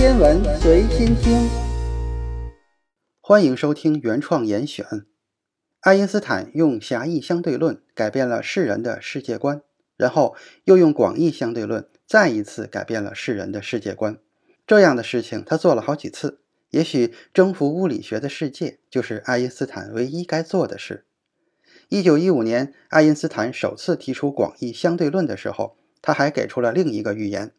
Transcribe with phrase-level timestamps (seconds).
[0.00, 1.46] 天文随心听，
[3.20, 4.86] 欢迎收听原创严选。
[5.80, 9.60] 爱因斯坦用狭义相对论改变了世人的世界观，
[9.98, 10.34] 然后
[10.64, 14.16] 又用广义相对论再一次改变了世人的世界观。
[14.66, 16.40] 这样的事情他做了好几次。
[16.70, 21.04] 也许征服物理学的世界就是爱因斯坦唯一该做的事。
[21.90, 27.52] 一九一五年，爱因斯坦首次提出广义相对论的时候，他还给出了另一个预言：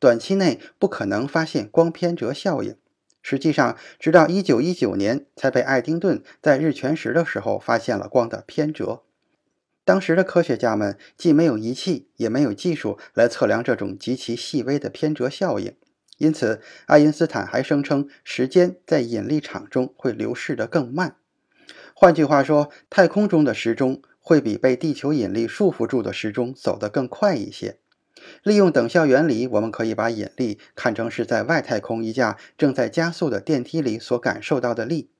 [0.00, 2.74] 短期内不可能发现光偏折效应。
[3.22, 9.02] 实际上，直到一九一九年才被爱丁顿在日全食的时候发现了光的偏折。
[9.84, 15.76] 当时的科学家们既没有仪器，也没有技术来测量这种极其细微的偏折效应。
[16.16, 21.16] 因此，爱因斯坦还声称时间在引力场中会流逝得更慢。
[21.94, 27.78] 换句话说，太空中的时钟会比被地球引力束缚住的时钟走得更快一些。
[28.42, 35.10] 利用等效原理，我们可以把引力看成是在外太空一架正在加速的电梯里所感受到的力。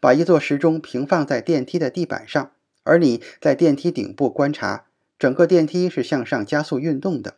[0.00, 4.86] 把一座时钟平放在电梯的地板上，而你在电梯顶部观察，
[5.18, 7.36] 整个电梯是向上加速运动的。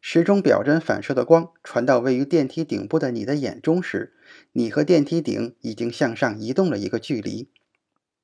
[0.00, 4.12] 时钟表针反射的光传到位于电梯顶部的你的眼中时，
[4.52, 7.48] 你和电梯顶已经向上移动了一个距离。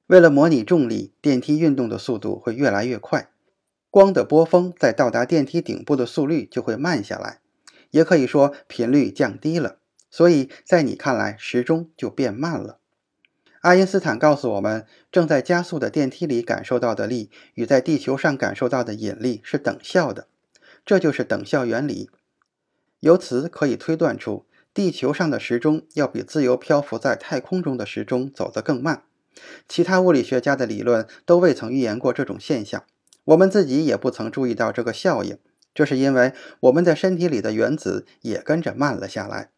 [0.06, 3.30] 为了模拟重力，电梯运动的速度会越来越快，
[3.90, 7.40] 光的波峰在到达电梯顶部的速率就会慢下来，
[7.90, 9.78] 也可以说频率降低了。
[10.10, 12.78] 所以在你看来，时钟就变慢了。
[13.60, 20.28] 爱因斯坦告诉我们，正在加速的电梯里感受到的力与在地球上感受到的引力是等效的。
[20.86, 22.10] 这就是等效原理，
[23.00, 29.02] 由此可以推断出，地球上的时钟要比自由漂浮在太空中的时钟走得更慢。
[29.68, 32.84] 其他物理学家的理论都未曾预言过这种现象，
[33.30, 35.38] 我们自己也不曾注意到这个效应。
[35.72, 39.50] 这是因为我们在身体里的原子也跟着慢了下来。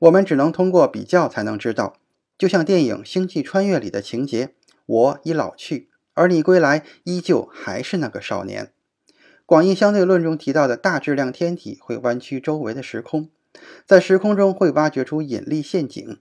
[0.00, 1.96] 我们只能通过比较才能知道，
[2.36, 4.50] 就像电影《星际穿越》里的情节：
[4.84, 8.72] 我已老去，而你归来依旧还是那个少年。
[9.46, 13.30] 广义相对论中提到的大质量天体会弯曲周围的时空，
[13.86, 16.18] 在时空中会挖掘出引力陷阱，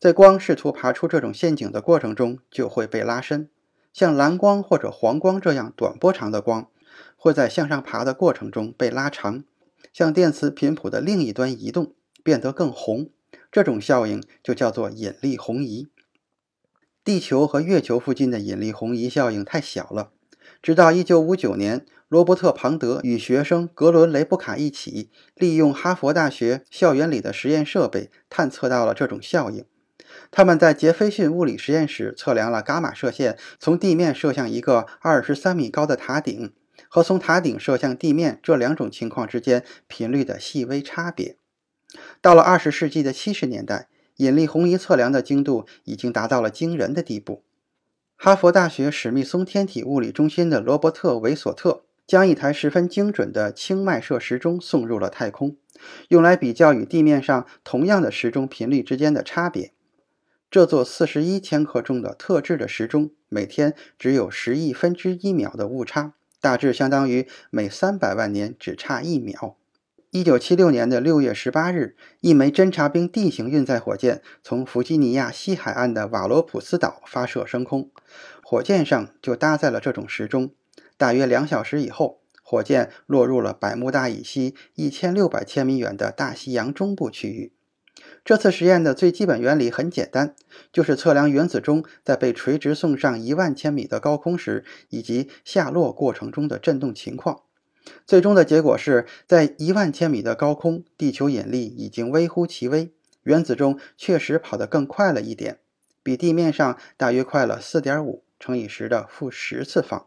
[0.00, 3.48] 在光试图爬出这种陷阱的过程中就会被拉伸。
[3.92, 6.68] 像蓝光或者黄光这样短波长的光，
[7.16, 9.44] 会在向上爬的过程中被拉长，
[9.92, 13.10] 向电磁频谱的另一端移动，变得更红。
[13.50, 15.88] 这种效应就叫做引力红移。
[17.04, 20.10] 地球和月球附近的引力红移效应太小了，
[20.62, 21.86] 直到1959年。
[22.08, 29.64] 罗伯特·庞德与学生格伦·雷布卡一起，利用哈佛大学校园里的实验设备，探测到了这种效应。
[30.30, 36.52] 他们在杰斐逊物理实验室测量了伽马射线从地面射向一个二十三米高的塔顶
[36.88, 41.36] 和从塔顶射向地面这两种情况之间频率的细微差别。
[42.20, 47.44] 到了二十世纪的七十年代，引力红移测量的精度已经达到了惊人的地步。
[48.16, 51.84] 哈佛大学史密松天体物理中心的罗伯特·韦索特。
[52.04, 55.56] 将一台十分精准的氢迈射时钟送入了太空，
[56.08, 59.72] 用来比较与地面上同样的时钟频率之间的差别。
[60.52, 69.56] 这座四十一千克重的特制的时钟每天只有十亿分之一秒的误差，大致相当于每三百万年只差一秒。
[70.10, 77.90] 一九七六年的六月十八日，一枚侦察兵地形运载火箭从弗吉尼亚西海岸的瓦罗普斯岛发射升空，
[78.44, 80.50] 火箭上就搭载了这种时钟。
[80.98, 87.54] 大约两小时以后，火箭落入了百慕大以西一千六百千米远的大西洋中部区域。
[88.24, 90.36] 这次实验的最基本原理很简单，
[90.72, 97.40] 就是测量原子钟在被垂直送上一万千米的高空时，以及下落过程中的振动情况。
[98.06, 102.92] 最终的结果是在一万千米的高空，地球引力已经微乎其微，
[103.24, 105.58] 原子钟确实跑得更快了一点，
[106.04, 110.06] 比地面上大约快了四点五乘以十的负十次方。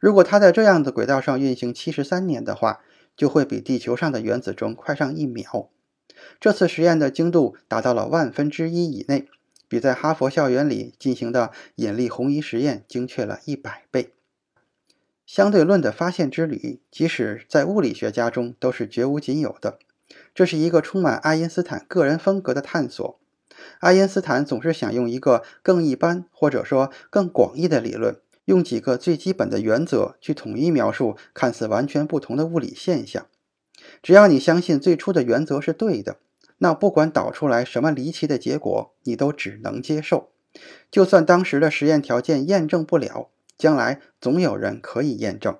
[0.00, 2.80] 如果它在这样的轨道上运行七十三年的话，
[3.16, 5.70] 就会比地球上的原子钟快上一秒。
[6.40, 9.28] 这次实验的精度达到了万分之一以内，
[9.68, 14.12] 比在哈佛校园里进行的引力红移实验精确了一百倍。
[15.26, 19.78] 相对论的发现之旅，即使在物理学家中都是绝无仅有的。
[20.34, 23.20] 这是一个充满爱因斯坦个人风格的探索。
[23.78, 28.16] 爱因斯坦总是想用一个更一般，或者说更广义的理论。
[28.46, 33.28] 用几个最基本的原则去统一描述看似完全不同的物理现象。
[34.02, 36.16] 只要你相信最初的原则是对的，
[36.58, 40.30] 那不管导出来什么离奇的结果，你都只能接受。
[40.90, 45.56] 就算当时的实验条件验证不了，将来总有人可以验证。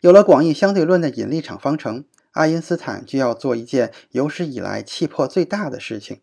[0.00, 6.20] 有了广义相对论的引力场方程，爱因斯坦就要做一件有史以来气魄最大的事情，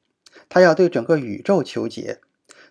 [0.50, 2.20] 他要对整个宇宙求解。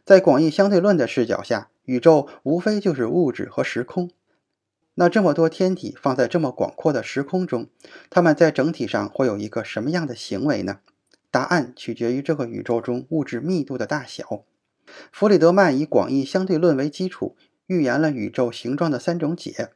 [0.04, 4.11] 在广义相对论的视角下，宇宙无非就是物质和时空。
[5.00, 7.68] 那这么多天体放在这么广阔的时空中，
[8.10, 10.80] 它们在整体上会有一个什么样的行为呢？
[11.30, 14.44] 答案取决于这个宇宙中物质密度的大小。
[15.12, 17.36] 弗里德曼以广义相对论为基础，
[17.68, 19.70] 预言了宇宙形状的三种解。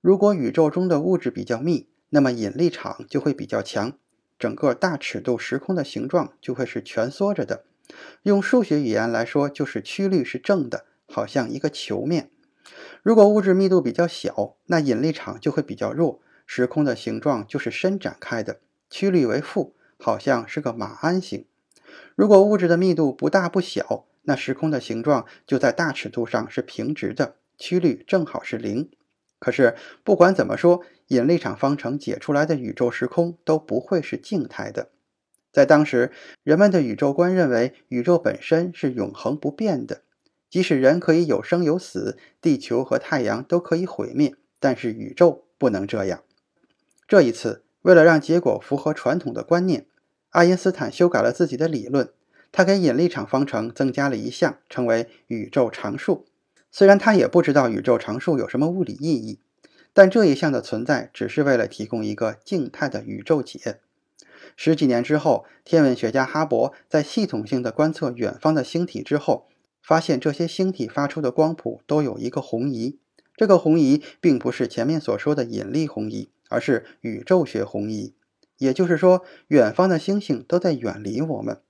[0.00, 3.94] 如果宇宙中的物质比较密，那么引力场就会比较强，
[4.38, 7.64] 整个大尺度时空的形状就会是蜷缩着的。
[8.22, 12.30] 用数学语言来说，就是曲率是正的，好像一个球面。
[13.02, 19.74] 如果物质密度比较小，那引力场就会比较弱，时空的形状就是伸展开的，曲率为负。
[20.02, 21.44] 好像是个马鞍形。
[22.14, 28.88] 如果物质的密度不大不小，那时空的形状就在大尺度上是平直的，曲率正好是零。
[29.38, 34.88] 可是不管怎么说，引力场方程解出来的宇宙时空都不会是静态的。
[35.52, 36.10] 在当时，
[36.42, 40.00] 人们的宇宙观认为宇宙本身是永恒不变的，
[40.50, 46.22] 即使人可以有生有死，地球和太阳都可以毁灭，但是宇宙不能这样。
[47.08, 47.62] 这一次。
[47.82, 49.86] 为了让结果符合传统的观念，
[50.28, 52.10] 爱因斯坦修改了自己的理论。
[52.52, 56.26] 他给引力场方程增加了一项，称为宇宙常数。
[56.70, 59.40] 虽然他也不知道宇宙常数有什么物理意义，
[59.94, 63.80] 但这一项的存在只是为了提供一个静态的宇宙解。
[64.54, 69.48] 十几年之后，天文学家哈勃在系统性的观测远方的星体之后，
[69.82, 72.98] 发现这些星体发出的光谱都有一个红移。
[73.36, 76.30] 这个红移并不是前面所说的引力红移。
[76.52, 78.16] 而是宇宙学红移，
[78.58, 81.60] 也就是说，远方的星星都在远离我们。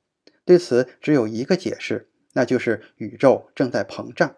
[0.47, 4.37] 对此只有一个解释，那就是宇宙正在膨胀。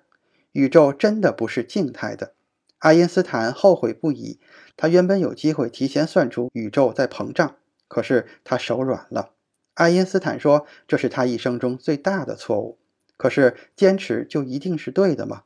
[0.51, 2.35] 宇宙真的不是静态的。
[2.79, 4.41] 爱因斯坦后悔不已，
[4.77, 7.55] 他原本有机会提前算出宇宙在膨胀，
[7.87, 9.35] 可是他手软了。
[9.75, 12.81] 爱因斯坦说，这是他一生中最大的错误。
[13.23, 15.45] 可是坚持就一定是对的吗？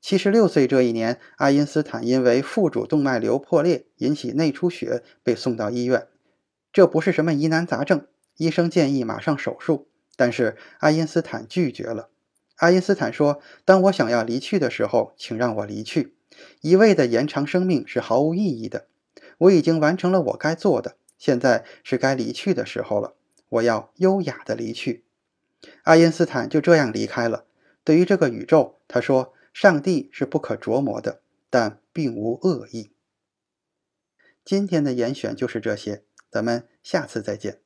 [0.00, 6.06] 七十六岁这一年，爱因斯坦因为腹主动脉瘤破裂引起内出血被送到医院。
[6.72, 8.06] 这不是什么疑难杂症，
[8.36, 12.10] 医生建议马上手术，但是爱因斯坦拒绝了。
[12.54, 16.14] 爱因斯坦说：“当我想要离去的时候，请让我离去。
[16.60, 18.86] 一味的延长生命是毫无意义的。
[19.38, 23.14] 我已经完成了我该做的，现在是该离去的时候了。
[23.48, 25.02] 我要优雅的离去。”
[25.88, 27.46] 爱因斯坦就这样离开了。
[27.82, 29.32] 对于这个宇宙，他说。
[29.50, 31.20] 上帝是不可琢磨的，
[31.50, 32.92] 但并无恶意。
[34.44, 37.60] 今天的严选就是这些，咱们下次再见。